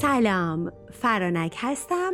[0.00, 2.12] سلام فرانک هستم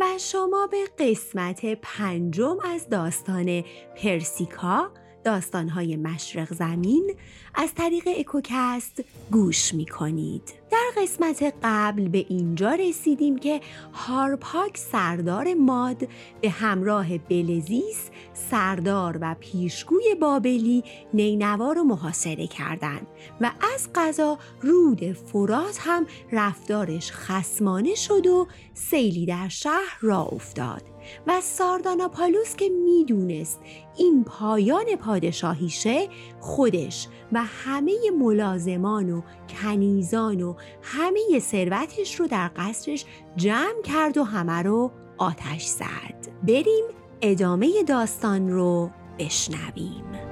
[0.00, 3.64] و شما به قسمت پنجم از داستان
[4.02, 4.90] پرسیکا
[5.24, 7.14] داستانهای مشرق زمین
[7.54, 10.52] از طریق اکوکست گوش می کنید.
[10.96, 13.60] قسمت قبل به اینجا رسیدیم که
[13.92, 16.08] هارپاک سردار ماد
[16.40, 23.06] به همراه بلزیس سردار و پیشگوی بابلی نینوا رو محاصره کردند
[23.40, 30.97] و از قضا رود فرات هم رفتارش خسمانه شد و سیلی در شهر را افتاد.
[31.26, 33.60] و سارداناپالوس که می‌دونست
[33.96, 36.08] این پایان پادشاهیشه
[36.40, 43.04] خودش و همه ملازمان و کنیزان و همه ثروتش رو در قصرش
[43.36, 46.28] جمع کرد و همه رو آتش زد.
[46.42, 46.84] بریم
[47.22, 50.27] ادامه داستان رو بشنویم.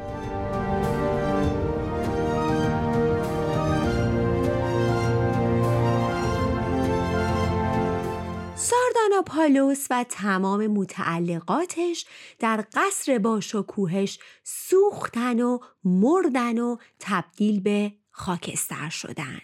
[9.07, 12.07] سارداناپالوس و تمام متعلقاتش
[12.39, 19.41] در قصر باشکوهش سوختن و مردن و تبدیل به خاکستر شدن.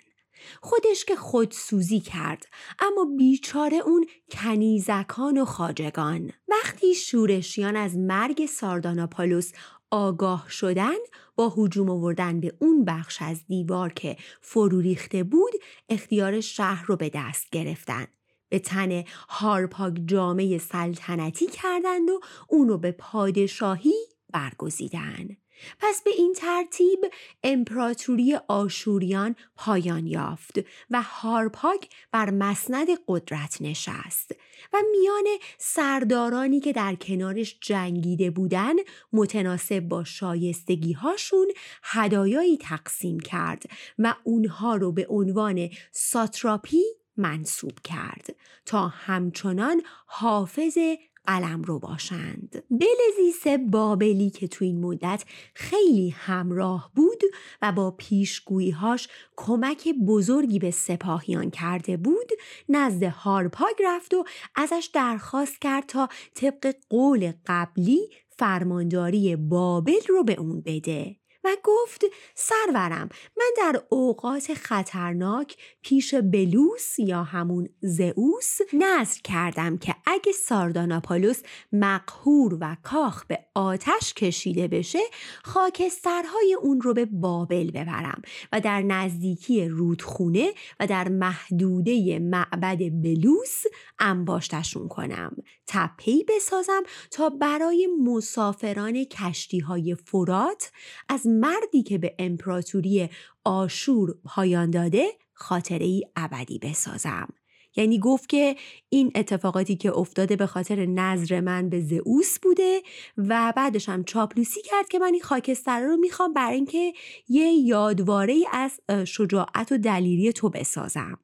[0.60, 2.46] خودش که خودسوزی کرد
[2.78, 9.52] اما بیچاره اون کنیزکان و خاجگان وقتی شورشیان از مرگ سارداناپالوس
[9.90, 10.98] آگاه شدن
[11.36, 15.52] با هجوم آوردن به اون بخش از دیوار که فرو ریخته بود
[15.88, 18.06] اختیار شهر رو به دست گرفتن
[18.52, 23.94] به تن هارپاک جامعه سلطنتی کردند و اونو به پادشاهی
[24.32, 25.36] برگزیدن.
[25.78, 26.98] پس به این ترتیب
[27.42, 30.58] امپراتوری آشوریان پایان یافت
[30.90, 34.32] و هارپاک بر مسند قدرت نشست
[34.72, 35.24] و میان
[35.58, 38.74] سردارانی که در کنارش جنگیده بودن
[39.12, 41.46] متناسب با شایستگی هاشون
[41.82, 43.62] هدایایی تقسیم کرد
[43.98, 46.82] و اونها رو به عنوان ساتراپی
[47.16, 48.36] منصوب کرد
[48.66, 50.78] تا همچنان حافظ
[51.26, 52.64] قلم رو باشند.
[52.70, 55.24] بلزیس بابلی که تو این مدت
[55.54, 57.22] خیلی همراه بود
[57.62, 62.30] و با پیشگوییهاش کمک بزرگی به سپاهیان کرده بود
[62.68, 64.24] نزد هارپاگ رفت و
[64.54, 71.21] ازش درخواست کرد تا طبق قول قبلی فرمانداری بابل رو به اون بده.
[71.44, 72.04] و گفت
[72.34, 81.42] سرورم من در اوقات خطرناک پیش بلوس یا همون زئوس نظر کردم که اگه سارداناپالوس
[81.72, 84.98] مقهور و کاخ به آتش کشیده بشه
[85.44, 93.62] خاکسترهای اون رو به بابل ببرم و در نزدیکی رودخونه و در محدوده معبد بلوس
[93.98, 95.36] انباشتشون کنم.
[95.66, 100.70] تپهی بسازم تا برای مسافران کشتی های فرات
[101.08, 103.08] از مردی که به امپراتوری
[103.44, 107.28] آشور پایان داده خاطره ای ابدی بسازم.
[107.76, 108.56] یعنی گفت که
[108.88, 112.82] این اتفاقاتی که افتاده به خاطر نظر من به زئوس بوده
[113.16, 116.92] و بعدش هم چاپلوسی کرد که من این خاکستر رو می‌خوام برای اینکه
[117.28, 121.18] یه یادواره از شجاعت و دلیری تو بسازم.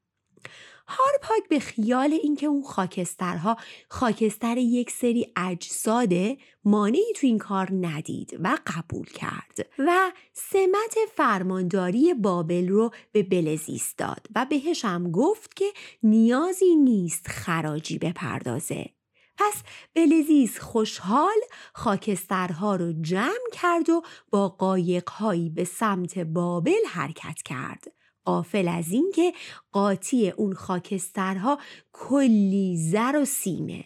[0.89, 3.57] هارپاک به خیال اینکه اون خاکسترها
[3.89, 12.15] خاکستر یک سری اجساده مانعی تو این کار ندید و قبول کرد و سمت فرمانداری
[12.15, 15.73] بابل رو به بلزیس داد و بهش هم گفت که
[16.03, 18.91] نیازی نیست خراجی بپردازه.
[19.39, 19.63] پس
[19.95, 21.37] بلزیس خوشحال
[21.73, 27.98] خاکسترها رو جمع کرد و با قایقهایی به سمت بابل حرکت کرد.
[28.29, 29.33] قافل از اینکه
[29.73, 31.59] قاطی اون خاکسترها
[31.93, 33.85] کلی زر و سیمه.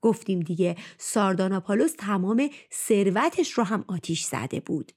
[0.00, 4.92] گفتیم دیگه سارداناپالوس تمام ثروتش رو هم آتیش زده بود.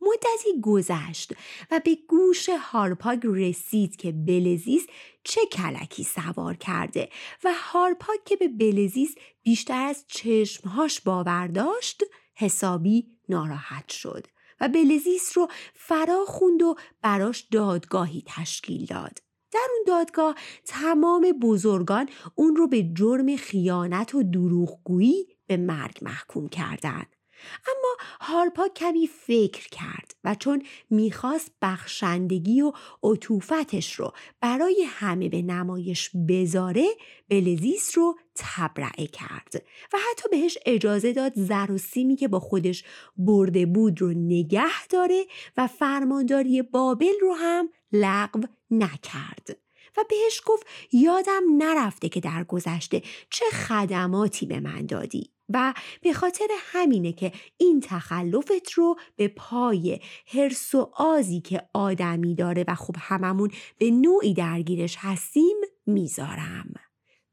[0.00, 1.32] مدتی گذشت
[1.70, 4.86] و به گوش هارپاگ رسید که بلزیس
[5.24, 7.08] چه کلکی سوار کرده
[7.44, 12.02] و هارپاگ که به بلزیس بیشتر از چشمهاش باور داشت
[12.34, 14.26] حسابی ناراحت شد.
[14.60, 19.18] و بلزیس رو فرا خوند و براش دادگاهی تشکیل داد.
[19.52, 20.34] در اون دادگاه
[20.64, 27.17] تمام بزرگان اون رو به جرم خیانت و دروغگویی به مرگ محکوم کردند.
[27.66, 35.42] اما هارپا کمی فکر کرد و چون می‌خواست بخشندگی و عطوفتش رو برای همه به
[35.42, 36.86] نمایش بذاره
[37.28, 42.84] بلزیس رو تبرعه کرد و حتی بهش اجازه داد زر و سیمی که با خودش
[43.16, 45.24] برده بود رو نگه داره
[45.56, 49.58] و فرمانداری بابل رو هم لغو نکرد.
[49.96, 56.12] و بهش گفت یادم نرفته که در گذشته چه خدماتی به من دادی و به
[56.12, 62.74] خاطر همینه که این تخلفت رو به پای هرس و آزی که آدمی داره و
[62.74, 65.56] خب هممون به نوعی درگیرش هستیم
[65.86, 66.74] می‌ذارم.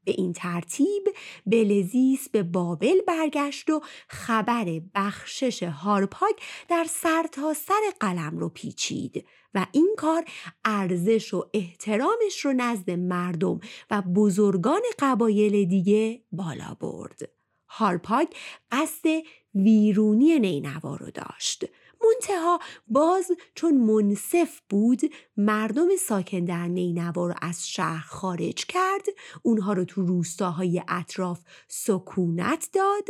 [0.06, 1.08] به این ترتیب
[1.46, 6.34] بلزیس به بابل برگشت و خبر بخشش هارپاگ
[6.68, 10.24] در سرتاسر سر قلم رو پیچید و این کار
[10.64, 13.60] ارزش و احترامش رو نزد مردم
[13.90, 17.35] و بزرگان قبایل دیگه بالا برد.
[17.78, 18.28] هارپاگ
[18.72, 19.08] قصد
[19.54, 21.64] ویرونی نینوا رو داشت.
[22.04, 22.58] منتها
[22.88, 25.00] باز چون منصف بود
[25.36, 29.02] مردم ساکن در نینوا رو از شهر خارج کرد
[29.42, 33.04] اونها رو تو روستاهای اطراف سکونت داد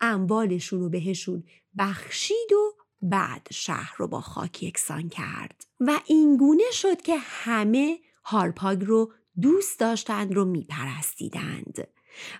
[0.00, 1.44] اموالشون رو بهشون
[1.78, 2.72] بخشید و
[3.02, 5.66] بعد شهر رو با خاک یکسان کرد.
[5.80, 11.88] و اینگونه شد که همه هارپاگ رو دوست داشتند رو میپرستیدند.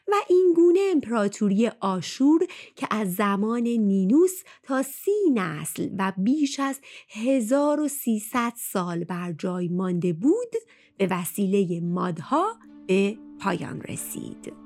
[0.08, 2.40] و این گونه امپراتوری آشور
[2.76, 10.12] که از زمان نینوس تا سی نسل و بیش از 1300 سال بر جای مانده
[10.12, 10.54] بود
[10.98, 14.61] به وسیله مادها به پایان رسید.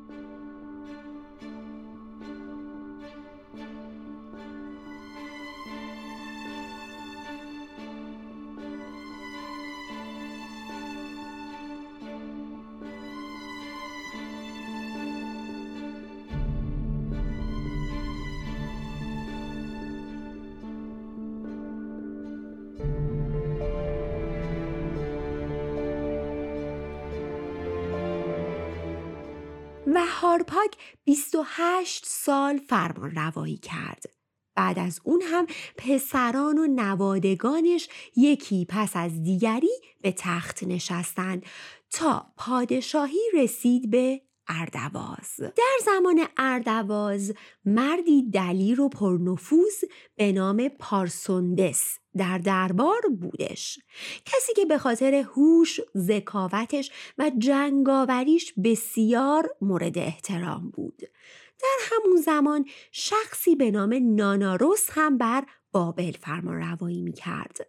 [30.21, 34.05] هارپاک 28 سال فرمان روایی کرد.
[34.55, 35.47] بعد از اون هم
[35.77, 41.47] پسران و نوادگانش یکی پس از دیگری به تخت نشستند
[41.91, 47.35] تا پادشاهی رسید به اردواز در زمان اردواز
[47.65, 49.85] مردی دلیر و پرنفوذ
[50.17, 53.79] به نام پارسوندس در دربار بودش
[54.25, 61.03] کسی که به خاطر هوش، ذکاوتش و جنگاوریش بسیار مورد احترام بود
[61.63, 67.67] در همون زمان شخصی به نام ناناروس هم بر بابل فرمان روایی می کرد.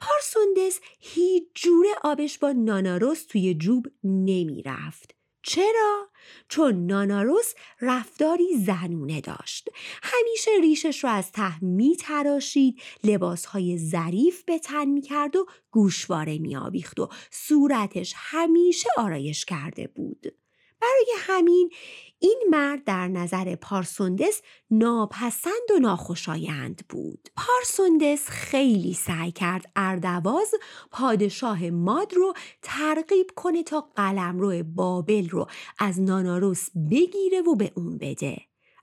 [0.00, 5.21] پارسوندس هیچ جوره آبش با ناناروس توی جوب نمی رفت.
[5.42, 6.08] چرا؟
[6.48, 9.68] چون ناناروس رفتاری زنونه داشت.
[10.02, 16.38] همیشه ریشش رو از ته می تراشید، لباسهای ظریف به تن می کرد و گوشواره
[16.38, 20.41] می آبیخت و صورتش همیشه آرایش کرده بود.
[20.82, 21.70] برای همین
[22.18, 27.28] این مرد در نظر پارسوندس ناپسند و ناخوشایند بود.
[27.36, 30.54] پارسوندس خیلی سعی کرد اردواز
[30.90, 35.46] پادشاه ماد رو ترغیب کنه تا قلمرو بابل رو
[35.78, 38.36] از ناناروس بگیره و به اون بده.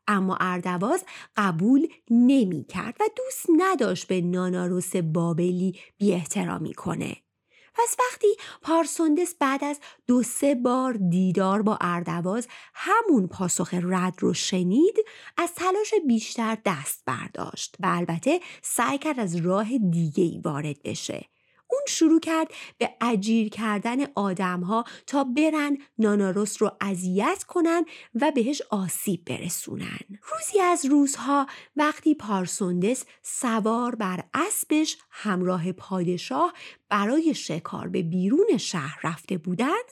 [0.08, 1.04] اما اردواز
[1.38, 7.18] قبول نمی کرد و دوست نداشت به ناناروس بابلی بی احترامی کنه.
[7.84, 8.28] پس وقتی
[8.62, 14.96] پارسوندس بعد از دو سه بار دیدار با اردواز همون پاسخ رد رو شنید
[15.38, 21.26] از تلاش بیشتر دست برداشت و البته سعی کرد از راه دیگه ای وارد بشه.
[21.72, 27.86] اون شروع کرد به اجیر کردن آدمها تا برن ناناروس رو اذیت کنن
[28.16, 30.00] و بهش آسیب برسونن.
[30.10, 36.54] روزی از روزها وقتی پارسوندس سوار بر اسبش همراه پادشاه
[36.90, 39.86] برای شکار به بیرون شهر رفته بودند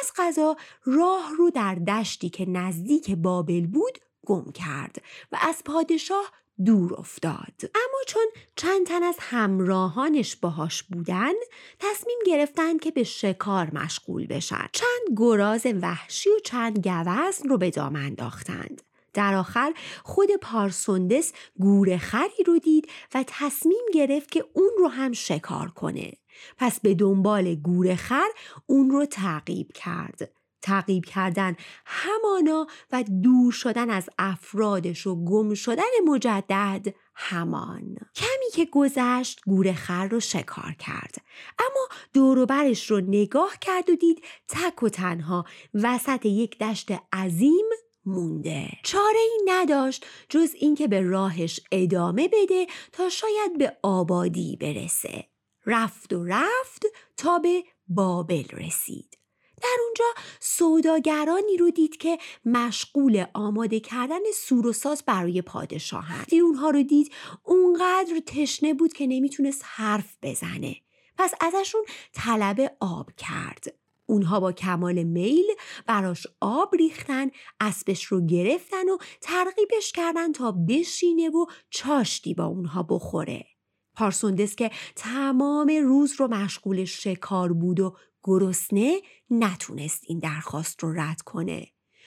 [0.00, 5.02] از غذا راه رو در دشتی که نزدیک بابل بود گم کرد
[5.32, 6.32] و از پادشاه
[6.64, 7.54] دور افتاد.
[7.62, 8.26] اما چون
[8.56, 11.32] چند تن از همراهانش باهاش بودن
[11.78, 14.66] تصمیم گرفتند که به شکار مشغول بشن.
[14.72, 18.82] چند گراز وحشی و چند گوزن رو به دام انداختند.
[19.14, 25.12] در آخر خود پارسوندس گور خری رو دید و تصمیم گرفت که اون رو هم
[25.12, 26.12] شکار کنه.
[26.58, 28.28] پس به دنبال گور خر
[28.66, 30.41] اون رو تعقیب کرد.
[30.62, 31.56] تعقیب کردن.
[31.86, 37.96] همانا و دور شدن از افرادش و گم شدن مجدد همان.
[38.14, 41.14] کمی که گذشت گور خر رو شکار کرد.
[41.58, 47.66] اما دوروبرش رو نگاه کرد و دید تک و تنها وسط یک دشت عظیم
[48.04, 48.68] مونده.
[48.82, 55.24] چاره ای نداشت جز اینکه به راهش ادامه بده تا شاید به آبادی برسه.
[55.66, 59.21] رفت و رفت تا به بابل رسید.
[59.62, 60.04] در اونجا
[60.40, 66.82] سوداگرانی رو دید که مشغول آماده کردن سور و ساز برای پادشاهند وقتی اونها رو
[66.82, 70.76] دید اونقدر تشنه بود که نمی‌تونست حرف بزنه.
[71.18, 73.74] پس ازشون طلب آب کرد.
[74.06, 75.46] اونها با کمال میل
[75.86, 82.82] براش آب ریختن اسبش رو گرفتن و ترغیبش کردن تا بشینه و چاشتی با اونها
[82.82, 83.46] بخوره.
[83.94, 89.00] پارسوندس که تمام روز رو مشغول شکار بود و گرسنه
[89.32, 91.66] نتونست این درخواست رو رد کنه.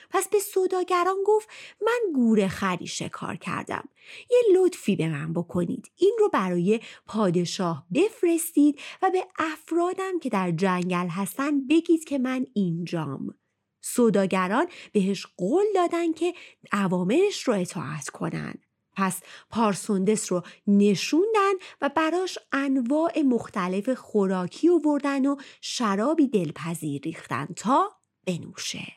[0.10, 1.50] پس به سوداگران گفت
[1.82, 3.90] من گوره خری شکار کردم.
[4.32, 5.92] یه لطفی به من بکنید.
[5.96, 12.46] این رو برای پادشاه بفرستید و به افرادم که در جنگل هستن بگید که من
[12.54, 13.36] اینجام.
[13.82, 16.34] سوداگران بهش قول دادن که
[16.74, 18.54] اوامرش رو اطاعت کنن.
[18.96, 27.92] پس پارسوندس رو نشوندن و براش انواع مختلف خوراکی آوردن و شرابی دلپذیر ریختن تا
[28.28, 28.88] بنوشه.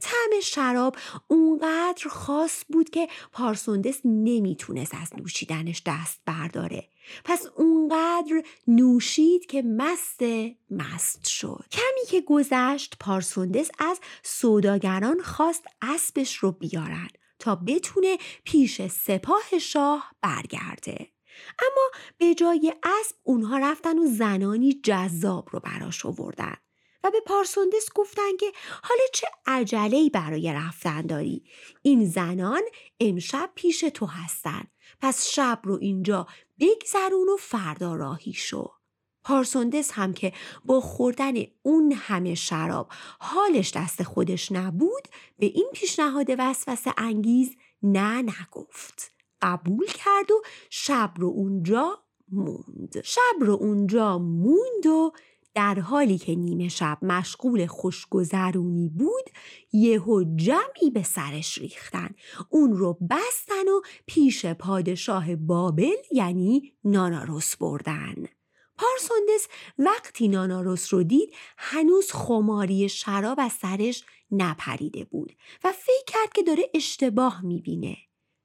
[0.00, 0.96] طعم شراب
[1.28, 6.88] اونقدر خاص بود که پارسوندس نمی‌تونست از نوشیدنش دست برداره.
[7.24, 10.22] پس اونقدر نوشید که مست
[10.70, 11.64] مست شد.
[11.72, 17.08] کمی که گذشت پارسوندس از سوداگران خواست اسبش رو بیارن.
[17.38, 21.12] تا بتونه پیش سپاه شاه برگرده.
[21.58, 26.56] اما به جای اسب اونها رفتن و زنانی جذاب رو براش آوردن
[27.04, 28.52] و به پارسوندس گفتن که
[28.82, 31.44] حالا چه عجله‌ای برای رفتن داری؟
[31.82, 32.62] این زنان
[33.00, 34.64] امشب پیش تو هستن.
[35.00, 36.26] پس شب رو اینجا
[36.60, 38.75] بگذرون و فردا راهی شو.
[39.26, 40.32] پارسوندس هم که
[40.64, 48.22] با خوردن اون همه شراب حالش دست خودش نبود به این پیشنهاد وسوسه انگیز نه
[48.22, 49.12] نگفت.
[49.42, 51.98] قبول کرد و شب رو اونجا
[52.32, 53.00] موند.
[53.04, 55.12] شب رو اونجا موند و
[55.54, 59.30] در حالی که نیمه شب مشغول خوشگذرونی بود
[59.72, 62.10] یهو جمعی به سرش ریختن.
[62.50, 68.14] اون رو بستن و پیش پادشاه بابل یعنی ناناروس بردن.
[68.78, 75.32] پارسوندس وقتی ناناروس رو دید هنوز خماری شراب از سرش نپریده بود
[75.64, 77.96] و فکر کرد که داره اشتباه می‌بینه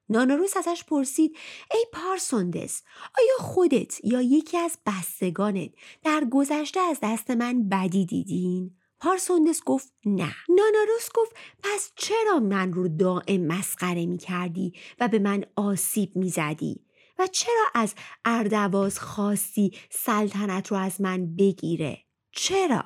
[0.08, 1.36] ناناروس ازش پرسید
[1.74, 2.82] ای پارسوندس
[3.18, 5.70] آیا خودت یا یکی از بستگانت
[6.02, 12.72] در گذشته از دست من بدی دیدین؟ پارسوندس گفت نه ناناروس گفت پس چرا من
[12.72, 16.84] رو دائم مسخره می کردی و به من آسیب می زدی؟
[17.26, 21.98] چرا از اردواز خواستی سلطنت رو از من بگیره؟
[22.32, 22.84] چرا؟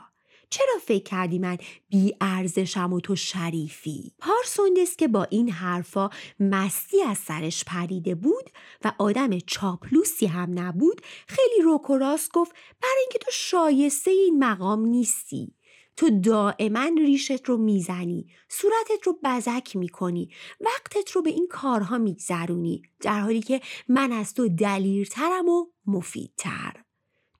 [0.50, 7.02] چرا فکر کردی من بی ارزشم و تو شریفی؟ پارسوندس که با این حرفا مستی
[7.02, 8.50] از سرش پریده بود
[8.84, 12.52] و آدم چاپلوسی هم نبود خیلی روک و راست گفت
[12.82, 15.55] برای اینکه تو شایسته این مقام نیستی
[15.96, 22.82] تو دائما ریشت رو می‌زنی صورتت رو بزک می‌کنی وقتت رو به این کارها میگذرونی
[23.00, 26.86] در حالی که من از تو دلیرترم و مفیدتر.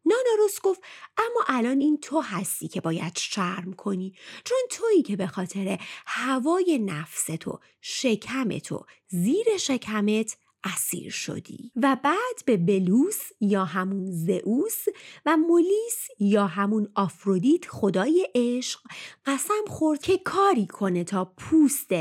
[0.06, 0.80] ناناروس گفت
[1.18, 6.78] اما الان این تو هستی که باید شرم کنی چون تویی که به خاطر هوای
[6.78, 11.72] نفس تو شکم تو زیر شکمت اسیر شدی.
[11.76, 14.84] و بعد به بلوس یا همون زئوس
[15.26, 18.80] و مولیس یا همون آفرودیت خدای عشق
[19.26, 21.92] قسم خورد که کاری کنه تا پوست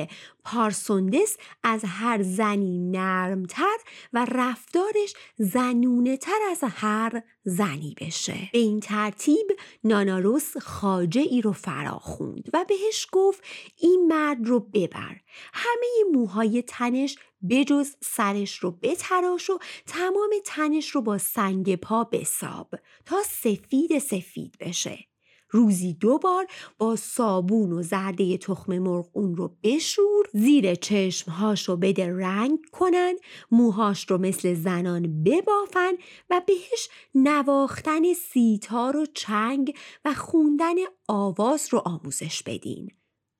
[0.45, 3.77] پارسوندس از هر زنی نرمتر
[4.13, 8.49] و رفتارش زنونه تر از هر زنی بشه.
[8.53, 9.51] به این ترتیب
[9.83, 13.43] ناناروس خاجه ای رو فرا خوند و بهش گفت
[13.77, 15.15] این مرد رو ببر.
[15.53, 17.17] همه موهای تنش
[17.49, 22.75] بجز سرش رو بتراش و تمام تنش رو با سنگ پا بساب
[23.05, 25.14] تا سفید سفید بشه.
[25.49, 26.47] روزی دو بار
[26.77, 33.15] با صابون و زرده تخم مرغ اون رو بشور زیر چشمهاش رو بده رنگ کنن
[33.51, 35.93] موهاش رو مثل زنان ببافن
[36.29, 40.75] و بهش نواختن سیتار و چنگ و خوندن
[41.07, 42.91] آواز رو آموزش بدین.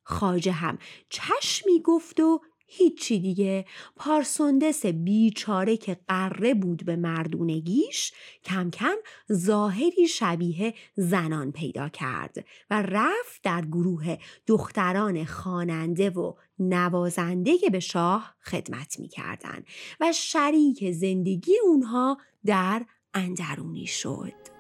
[0.04, 0.78] خاجه هم
[1.10, 2.42] چشمی گفت و
[2.78, 3.66] هیچی دیگه
[3.96, 8.14] پارسوندس بیچاره که قره بود به مردونگیش
[8.44, 8.96] کم کم
[9.32, 14.18] ظاهری شبیه زنان پیدا کرد و رفت در گروه
[14.48, 19.64] دختران خواننده و نوازنده به شاه خدمت می کردن
[20.00, 24.55] و شریک زندگی اونها در اندرونی شد.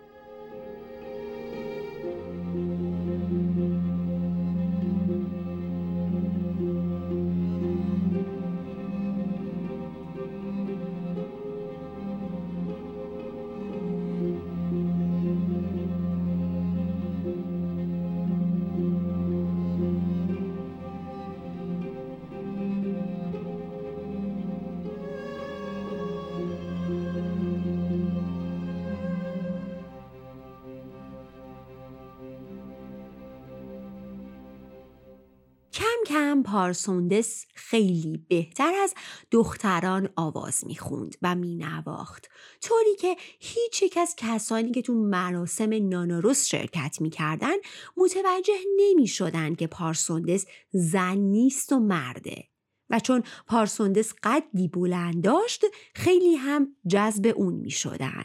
[36.45, 38.93] پارسوندس خیلی بهتر از
[39.31, 42.27] دختران آواز می‌خوند و مینواخت
[42.61, 47.55] طوری که هیچ یک از کسانی که تو مراسم ناناروس شرکت می‌کردن
[47.97, 52.43] متوجه نمی‌شدن که پارسوندس زن نیست و مرده
[52.89, 58.23] و چون پارسوندس قدی بلند داشت خیلی هم جذب اون می شدن.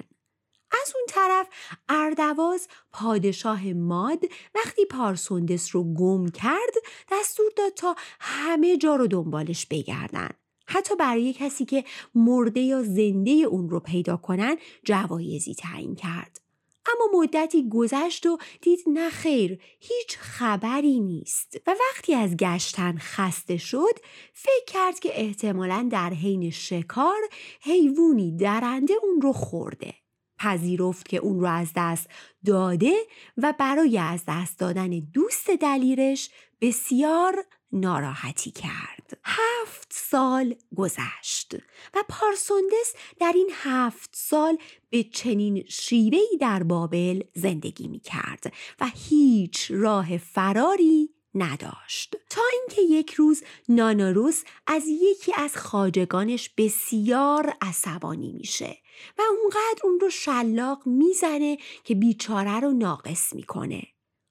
[0.73, 1.47] از اون طرف
[1.89, 4.25] اردواز پادشاه ماد
[4.55, 6.75] وقتی پارسوندس رو گم کرد
[7.13, 10.31] دستور داد تا همه جا رو دنبالش بگردن.
[10.67, 11.85] حتی برای کسی که
[12.15, 16.41] مرده یا زنده اون رو پیدا کنن جوایزی تعیین کرد.
[16.87, 23.57] اما مدتی گذشت و دید نه خیر هیچ خبری نیست و وقتی از گشتن خسته
[23.57, 23.99] شد
[24.33, 27.21] فکر کرد که احتمالا در حین شکار
[27.61, 29.95] حیوانی درنده اون رو خورده
[30.41, 32.11] پذیرفت که اون رو از دست
[32.47, 32.93] داده
[33.37, 36.31] و برای از دست دادن دوست دلیرش
[36.61, 39.19] بسیار ناراحتی کرد.
[39.25, 41.55] هفت سال گذشت
[41.95, 44.59] و پارسوندس در این هفت سال
[44.91, 52.17] به چنین شیوهی در بابل زندگی می کرد و هیچ راه فراری نداشت.
[52.31, 58.79] تا اینکه یک روز ناناروس از یکی از خاجگانش بسیار عصبانی میشه
[59.19, 63.83] و اونقدر اون رو شلاق می‌زنه که بیچاره رو ناقص می‌کنه.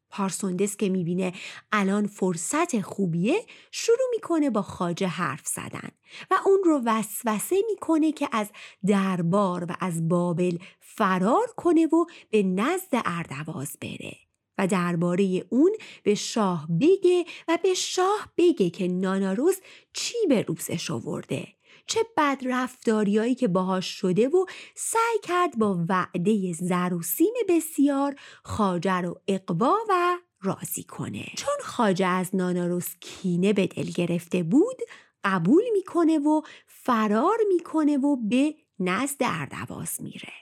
[0.10, 1.34] پارسوندس که می‌بینه
[1.72, 5.90] الان فرصت خوبیه شروع می‌کنه با خاجه حرف زدن
[6.32, 8.48] و اون رو وسوسه می‌کنه که از
[8.88, 14.29] دربار و از بابل فرار کنه و به نزد اردواز بره.
[14.60, 15.72] و درباره اون
[16.04, 19.56] به شاه بگه و به شاه بگه که ناناروز
[19.94, 21.48] چی به روزش آورده.
[21.88, 29.22] چه بد رفتاریایی که باهاش شده و سعی کرد با وعده زروسیم بسیار خاجه رو
[29.28, 31.26] اقوا و راضی کنه.
[31.38, 34.78] چون خاجه از ناناروس کینه به دل گرفته بود
[35.24, 40.34] قبول می‌کنه و فرار می‌کنه و به نزد اردواز میره.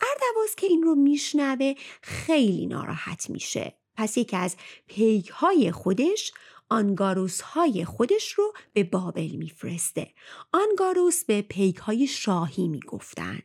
[0.00, 6.32] اردواز که این رو میشنوه خیلی ناراحت میشه پس یکی از پیک های خودش
[6.68, 10.14] آنگاروس های خودش رو به بابل میفرسته.
[10.52, 13.42] آنگاروس به پیک های شاهی می‌گفتن.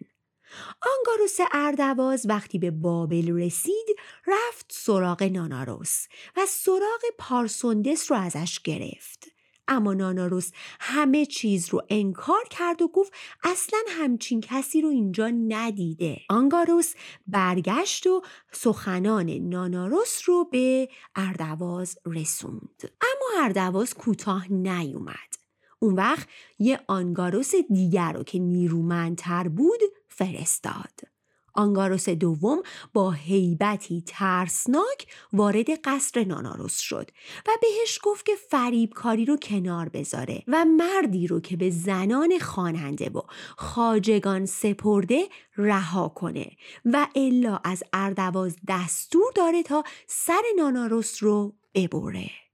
[0.81, 3.85] آنگاروس اردواز وقتی به بابل رسید
[4.27, 9.34] رفت سراغ ناناروس و سراغ پارسوندس رو ازش گرفت.
[9.67, 16.21] اما ناناروس همه چیز رو انکار کرد و گفت اصلا همچین کسی رو اینجا ندیده.
[16.29, 16.93] آنگاروس
[17.27, 22.91] برگشت و سخنان ناناروس رو به اردواز رسوند.
[23.01, 25.35] اما اردواز کوتاه نیومد.
[25.79, 26.27] اون وقت
[26.59, 31.14] یه آنگاروس دیگر رو که نیرومندتر بود فرستاد.
[31.55, 32.63] آنگاروس دوم
[32.93, 37.11] با هیبتی ترسناک وارد قصر ناناروس شد
[37.47, 43.09] و بهش گفت که فریبکاری رو کنار بذاره و مردی رو که به زنان خواننده
[43.09, 43.21] و
[43.57, 46.51] خاجگان سپرده رها کنه
[46.85, 52.44] و الا از اردواز دستور داره تا سر ناناروس رو ببره.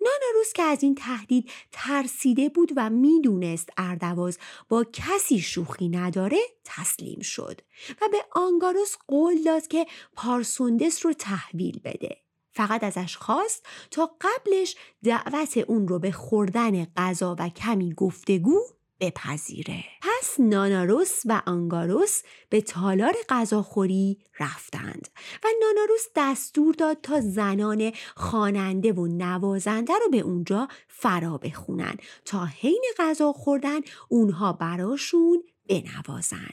[0.00, 4.38] ناناروس که از این تهدید ترسیده بود و می‌دونست اردواز
[4.68, 7.60] با کسی شوخی نداره تسلیم شد
[8.02, 9.86] و به آنگاروس قول داد که
[10.16, 12.16] پارسوندس رو تحویل بده.
[12.50, 19.84] فقط ازش خواست تا قبلش دعوت اون رو به خوردن غذا و کمی گفتگو بپذیره.
[20.02, 25.08] پس ناناروس و آنگاروس به تالار غذاخوری رفتند
[25.44, 32.44] و ناناروس دستور داد تا زنان خواننده و نوازنده رو به اونجا فرا بخونن تا
[32.44, 36.50] حین غذا خوردن اونها براشون بنوازن.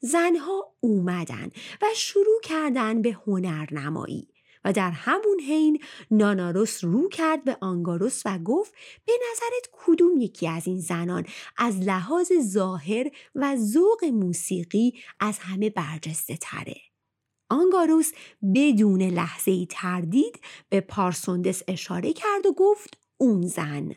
[0.00, 1.50] زنها اومدن
[1.82, 4.35] و شروع کردن به هنرنمایی.
[4.66, 8.74] و در همون حین ناناروس رو کرد به آنگاروس و گفت
[9.04, 11.26] به نظرت کدوم یکی از این زنان
[11.58, 16.76] از لحاظ ظاهر و ذوق موسیقی از همه برجسته تره؟
[17.50, 18.12] آنگاروس
[18.54, 23.94] بدون لحظه تردید به پارسوندس اشاره کرد و گفت اون زن.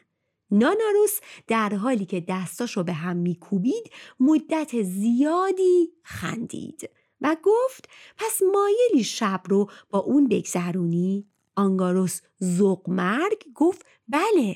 [0.52, 6.90] ناناروس در حالی که دستاشو به هم میکوبید مدت زیادی خندید.
[7.22, 14.56] و گفت پس مایلی شب رو با اون بگذرونی؟ آنگاروس زوق مرگ گفت بله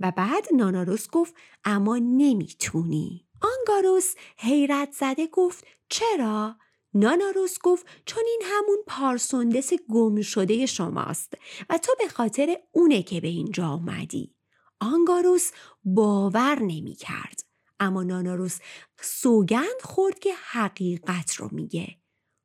[0.00, 1.34] و بعد ناناروس گفت
[1.64, 6.56] اما نمی‌تونی آنگاروس حیرت زده گفت چرا؟
[6.94, 11.34] ناناروس گفت چون این همون پارسوندس گم شده شماست
[11.70, 14.34] و تو به خاطر اونه که به اینجا اومدی.
[14.80, 15.50] آنگاروس
[15.84, 17.51] باور نمی کرد.
[17.82, 18.58] اما ناناروس
[19.00, 21.96] سوگند خورد که حقیقت رو میگه.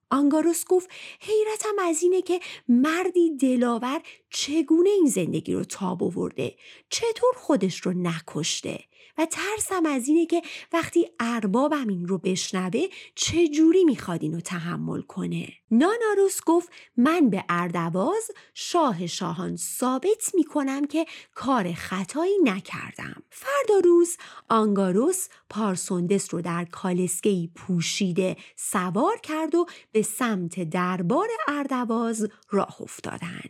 [0.09, 6.55] آنگاروس گفت حیرتم از اینه که مردی دلاور چگونه این زندگی رو تاب آورده
[6.89, 8.79] چطور خودش رو نکشته
[9.17, 10.41] و ترسم از اینه که
[10.73, 12.81] وقتی اربابم این رو بشنوه
[13.15, 15.47] چجوری می‌خواد اینو تحمل کنه.
[15.71, 23.23] ناناروس گفت من به اردواز شاه شاهان ثابت می‌کنم که کار خطایی نکردم.
[23.29, 24.17] فردا روز
[24.49, 33.49] آنگاروس پارسوندس رو در کالسکهی پوشیده سوار کرد و به سمت دربار اردواز راه افتادن.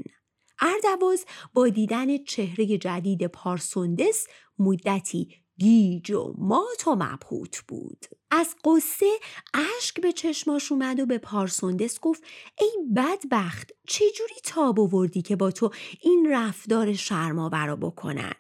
[0.59, 4.27] اردواز با دیدن چهره جدید پارسوندس
[4.59, 8.05] مدتی گیج و مات و مبهوت بود.
[8.31, 9.19] از قصه
[9.53, 12.23] اشک به چشماش اومد و به پارسوندس گفت
[12.59, 18.33] ای بدبخت چجوری تاب آوردی که با تو این رفتار شرماورا بکنن؟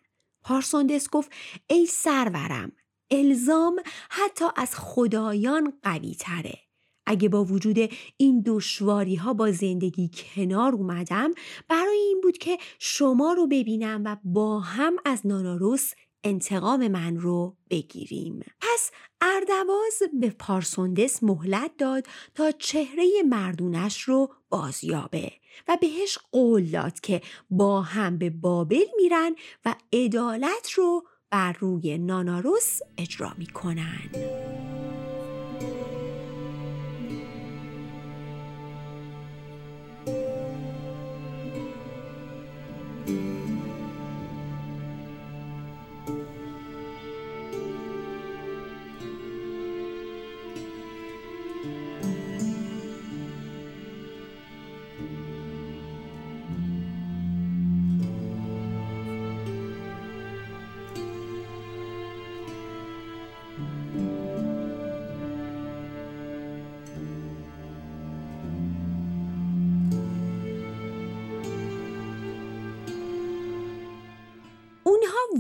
[0.43, 1.31] پارسوندس گفت
[1.67, 2.71] ای سرورم
[3.11, 6.59] الزام حتی از خدایان قوی تره
[7.05, 7.77] اگه با وجود
[8.17, 11.31] این دشواری ها با زندگی کنار اومدم
[11.69, 17.55] برای این بود که شما رو ببینم و با هم از ناناروس انتقام من رو
[17.69, 18.39] بگیریم.
[18.61, 25.31] پس اردواز به پارسوندس مهلت داد تا چهره مردونش رو بازیابه
[25.67, 31.97] و بهش قول داد که با هم به بابل میرن و عدالت رو بر روی
[31.97, 34.09] ناناروس اجرا می‌کنن.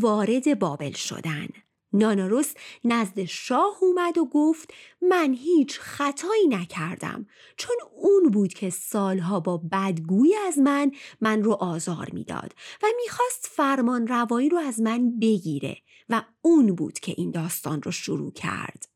[0.07, 1.47] وارد بابل شدن.
[1.93, 7.27] ناناروس نزد شاه اومد و گفت من هیچ خطایی نکردم.
[7.57, 10.91] چون اون بود که سالها با بدگویی از من
[11.21, 15.77] من رو آزار می‌داد و می‌خواست فرمان روایی رو از من بگیره
[16.09, 18.89] و اون بود که این داستان رو شروع کرد.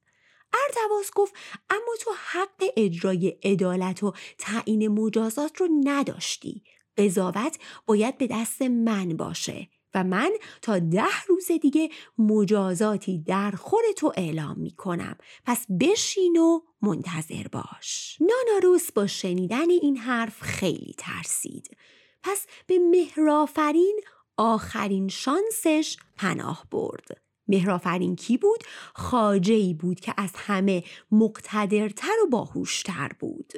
[0.53, 1.33] اردواز گفت
[1.69, 6.63] اما تو حق اجرای عدالت و تعیین مجازات رو نداشتی.
[6.97, 9.67] قضاوت باید به دست من باشه.
[9.95, 16.37] و من تا ده روز دیگه مجازاتی در خور تو اعلام می کنم پس بشین
[16.37, 18.17] و منتظر باش.
[18.21, 21.77] ناناروس با شنیدن این حرف خیلی ترسید.
[22.23, 23.99] پس به مهرافرین
[24.37, 27.21] آخرین شانسش پناه برد.
[27.47, 28.63] مهرافرین کی بود؟
[28.95, 33.53] خاجه بود که از همه مقتدرتر و باهوشتر بود.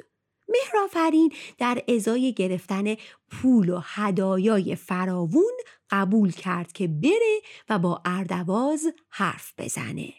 [0.54, 2.94] مهرافرین در ازای گرفتن
[3.30, 5.52] پول و هدایای فراوون
[5.90, 10.14] قبول کرد که بره و با اردواز حرف بزنه.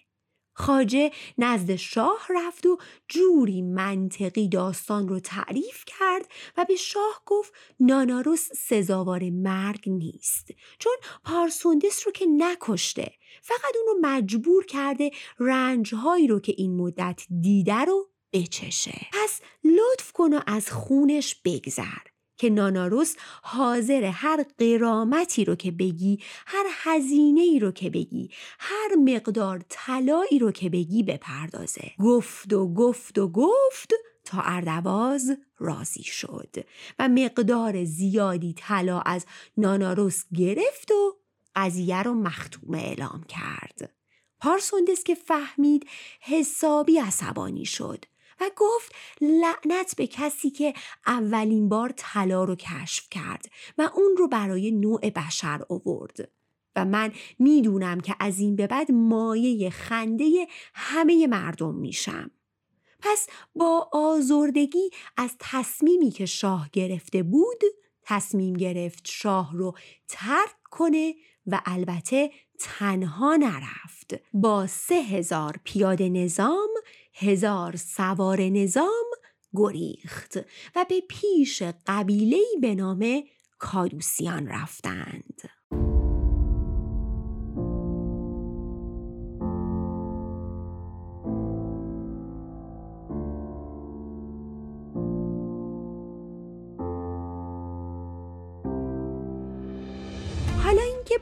[0.57, 7.53] خاجه نزد شاه رفت و جوری منطقی داستان رو تعریف کرد و به شاه گفت
[7.79, 10.93] ناناروس سزاوار مرگ نیست چون
[11.23, 17.85] پارسوندس رو که نکشته فقط اون رو مجبور کرده رنجهایی رو که این مدت دیده
[17.85, 19.07] رو بچشه.
[19.13, 22.05] پس لطف کن و از خونش بگذر
[22.37, 28.95] که ناناروس حاضر هر قرامتی رو که بگی هر هزینه ای رو که بگی هر
[28.95, 31.91] مقدار طلایی رو که بگی بپردازه.
[31.99, 33.93] گفت و گفت و گفت
[34.25, 36.55] تا اردواز راضی شد
[36.99, 39.25] و مقدار زیادی طلا از
[39.57, 41.17] ناناروس گرفت و
[41.55, 43.95] قضیه رو مختوم اعلام کرد.
[44.39, 45.87] پارسوندس که فهمید
[46.21, 48.05] حسابی عصبانی شد.
[48.41, 50.73] و گفت لعنت به کسی که
[51.07, 53.45] اولین بار طلا رو کشف کرد
[53.77, 56.31] و اون رو برای نوع بشر آورد.
[56.75, 62.31] و من می‌دونم که از این به بعد مایه خنده همه مردم میشم.
[62.99, 67.63] پس با آزردگی از تصمیمی که شاه گرفته بود
[68.03, 69.73] تصمیم گرفت شاه رو
[70.07, 71.15] ترک کنه
[71.47, 74.15] و البته تنها نرفت.
[74.33, 76.69] با سه هزار پیاده نظام
[77.15, 79.05] هزار سوار نظام
[79.55, 80.37] گریخت
[80.75, 83.23] و به پیش قبیلهی به نام
[83.59, 85.41] کادوسیان رفتند.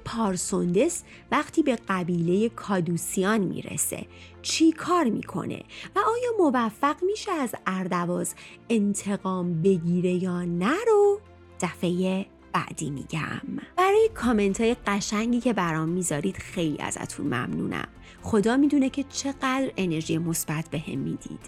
[0.05, 4.05] پارسوندس وقتی به قبیله کادوسیان می‌رسه.
[4.41, 5.63] چی کار می‌کنه؟
[5.95, 8.35] و آیا موفق میشه از اردواز
[8.69, 11.19] انتقام بگیره یا نه رو؟
[11.61, 13.41] دفعه بعدی میگم.
[13.77, 17.87] برای کامنت های قشنگی که برام می‌ذارید خیلی ازتون ممنونم.
[18.21, 21.39] خدا می‌دونه که چقدر انرژی مثبت به هم می‌دید.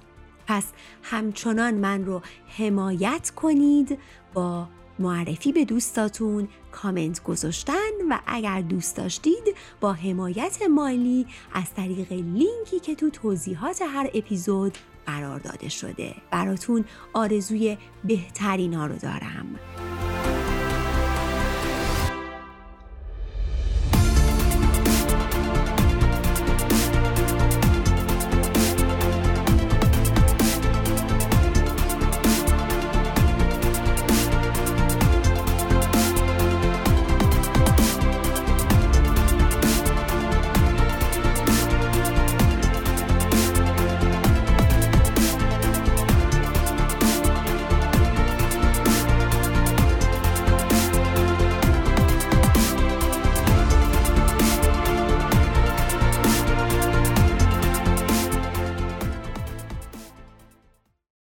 [0.48, 0.66] پس
[1.02, 2.22] همچنان من رو
[2.58, 4.00] حمایت کنید
[4.34, 4.68] با
[5.00, 12.80] معرفی به دوستاتون کامنت گذاشتن و اگر دوست داشتید با حمایت مالی از طریق لینکی
[12.84, 16.16] که تو توضیحات هر اپیزود قرار داده شده.
[16.32, 19.60] براتون آرزوی بهترین ها رو دارم.